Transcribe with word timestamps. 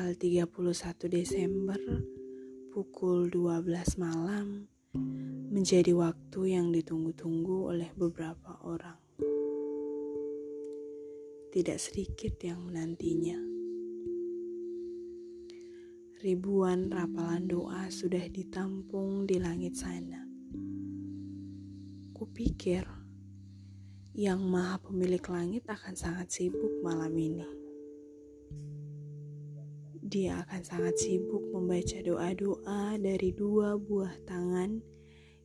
31 0.00 0.48
Desember 1.12 1.76
pukul 2.72 3.28
12 3.28 4.00
malam 4.00 4.64
menjadi 5.52 5.92
waktu 5.92 6.56
yang 6.56 6.72
ditunggu-tunggu 6.72 7.68
oleh 7.68 7.92
beberapa 7.92 8.56
orang. 8.64 8.96
Tidak 11.52 11.76
sedikit 11.76 12.40
yang 12.40 12.64
menantinya. 12.64 13.36
Ribuan 16.24 16.88
rapalan 16.88 17.44
doa 17.44 17.92
sudah 17.92 18.24
ditampung 18.32 19.28
di 19.28 19.36
langit 19.36 19.76
sana. 19.76 20.24
Kupikir 22.16 22.88
yang 24.16 24.40
maha 24.48 24.80
pemilik 24.80 25.24
langit 25.28 25.68
akan 25.68 25.92
sangat 25.92 26.32
sibuk 26.32 26.80
malam 26.80 27.12
ini 27.12 27.59
dia 30.10 30.42
akan 30.42 30.62
sangat 30.66 30.98
sibuk 30.98 31.54
membaca 31.54 32.02
doa-doa 32.02 32.98
dari 32.98 33.30
dua 33.30 33.78
buah 33.78 34.10
tangan 34.26 34.82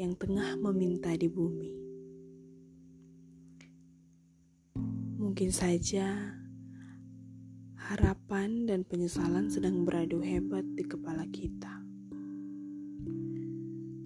yang 0.00 0.16
tengah 0.16 0.56
meminta 0.56 1.12
di 1.12 1.28
bumi. 1.28 1.76
Mungkin 5.20 5.52
saja 5.52 6.32
harapan 7.76 8.64
dan 8.64 8.88
penyesalan 8.88 9.52
sedang 9.52 9.84
beradu 9.84 10.24
hebat 10.24 10.64
di 10.72 10.88
kepala 10.88 11.28
kita. 11.28 11.76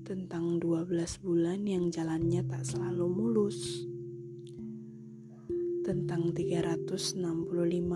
Tentang 0.03 0.59
12 0.59 0.91
bulan 1.23 1.63
yang 1.63 1.95
jalannya 1.95 2.43
tak 2.51 2.67
selalu 2.67 3.07
mulus 3.07 3.87
tentang 5.91 6.31
365 6.31 7.19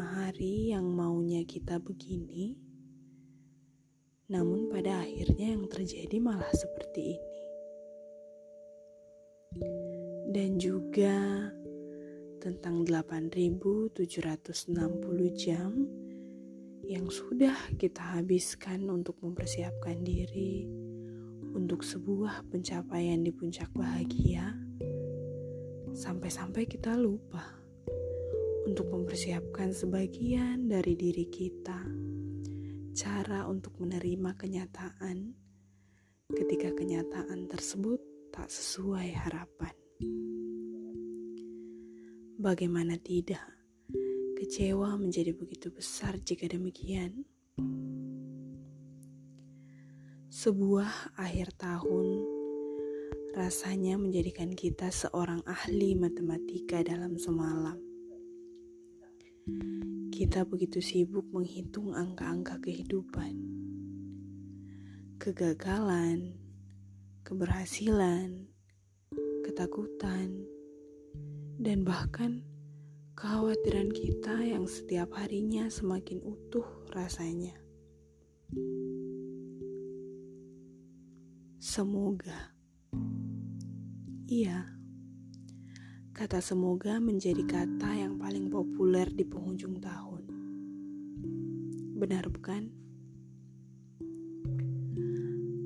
hari 0.03 0.75
yang 0.75 0.83
maunya 0.83 1.47
kita 1.47 1.79
begini, 1.79 2.59
namun 4.27 4.67
pada 4.67 5.07
akhirnya 5.07 5.55
yang 5.55 5.71
terjadi 5.71 6.19
malah 6.19 6.51
seperti 6.51 7.15
ini. 7.15 7.39
Dan 10.27 10.59
juga 10.59 11.47
tentang 12.43 12.83
8760 12.83 13.95
jam 15.39 15.71
yang 16.83 17.07
sudah 17.07 17.55
kita 17.79 18.19
habiskan 18.19 18.91
untuk 18.91 19.23
mempersiapkan 19.23 20.03
diri 20.03 20.67
untuk 21.55 21.87
sebuah 21.87 22.43
pencapaian 22.51 23.23
di 23.23 23.31
puncak 23.31 23.71
bahagia 23.71 24.51
sampai-sampai 25.95 26.67
kita 26.67 26.99
lupa 26.99 27.64
untuk 28.65 28.89
mempersiapkan 28.89 29.77
sebagian 29.77 30.73
dari 30.73 30.97
diri 30.97 31.29
kita, 31.29 31.85
cara 32.97 33.45
untuk 33.45 33.77
menerima 33.77 34.33
kenyataan 34.41 35.37
ketika 36.33 36.73
kenyataan 36.73 37.45
tersebut 37.45 38.01
tak 38.33 38.49
sesuai 38.49 39.13
harapan. 39.13 39.77
Bagaimana 42.41 42.97
tidak, 42.97 43.45
kecewa 44.41 44.97
menjadi 44.97 45.37
begitu 45.37 45.69
besar 45.69 46.17
jika 46.25 46.49
demikian. 46.49 47.29
Sebuah 50.35 51.15
akhir 51.21 51.55
tahun 51.61 52.07
rasanya 53.37 54.01
menjadikan 54.01 54.57
kita 54.57 54.91
seorang 54.91 55.45
ahli 55.47 55.95
matematika 55.95 56.83
dalam 56.83 57.15
semalam 57.21 57.94
kita 60.15 60.47
begitu 60.47 60.79
sibuk 60.79 61.27
menghitung 61.35 61.91
angka-angka 61.91 62.63
kehidupan, 62.63 63.35
kegagalan, 65.19 66.39
keberhasilan, 67.27 68.47
ketakutan, 69.43 70.47
dan 71.59 71.83
bahkan 71.83 72.47
kekhawatiran 73.19 73.91
kita 73.91 74.39
yang 74.39 74.71
setiap 74.71 75.11
harinya 75.19 75.67
semakin 75.67 76.23
utuh 76.23 76.87
rasanya. 76.95 77.59
Semoga, 81.59 82.55
iya. 84.31 84.79
Kata 86.15 86.39
semoga 86.39 87.03
menjadi 87.03 87.43
kata 87.43 87.91
yang 87.91 88.23
paling 88.23 88.47
populer 88.47 89.11
di 89.11 89.27
penghujung 89.27 89.83
tahun. 89.83 90.23
Benar 91.99 92.31
bukan? 92.31 92.71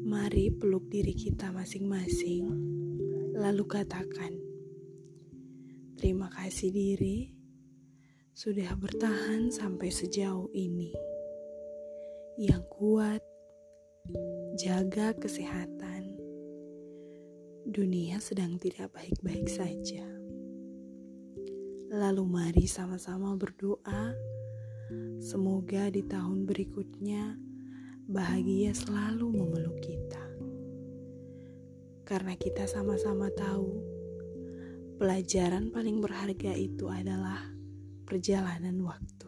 Mari 0.08 0.48
peluk 0.56 0.88
diri 0.88 1.12
kita 1.12 1.53
masing-masing, 1.53 2.48
lalu 3.37 3.69
katakan, 3.69 4.41
"Terima 6.00 6.32
kasih, 6.32 6.72
diri, 6.72 7.28
sudah 8.32 8.72
bertahan 8.72 9.53
sampai 9.53 9.92
sejauh 9.92 10.48
ini. 10.56 10.97
Yang 12.41 12.64
kuat, 12.72 13.22
jaga 14.56 15.12
kesehatan. 15.12 16.16
Dunia 17.69 18.16
sedang 18.16 18.56
tidak 18.56 18.97
baik-baik 18.97 19.44
saja." 19.44 20.18
Lalu 21.88 22.21
mari 22.28 22.69
sama-sama 22.69 23.32
berdoa. 23.32 24.12
Semoga 25.25 25.88
di 25.88 26.04
tahun 26.04 26.44
berikutnya 26.44 27.32
bahagia 28.04 28.76
selalu 28.76 29.25
memeluk 29.32 29.81
kita. 29.81 30.21
Karena 32.04 32.37
kita 32.37 32.69
sama-sama 32.69 33.32
tahu 33.32 33.81
pelajaran 35.00 35.72
paling 35.72 36.04
berharga 36.04 36.53
itu 36.53 36.93
adalah 36.93 37.41
perjalanan 38.05 38.76
waktu. 38.84 39.28